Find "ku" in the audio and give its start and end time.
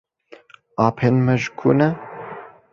1.57-1.69